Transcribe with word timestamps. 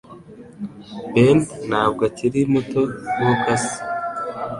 Ben 1.13 1.37
ntabwo 1.69 2.01
akiri 2.09 2.39
muto 2.51 2.81
nkuko 3.13 3.47
asa 3.55 3.77